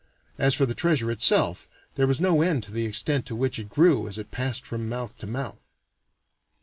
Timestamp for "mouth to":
4.89-5.27